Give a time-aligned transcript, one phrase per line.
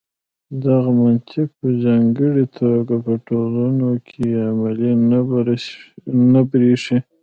[0.65, 4.91] دغه منطق په ځانګړې توګه په ټولنو کې عملي
[6.31, 6.97] نه برېښي.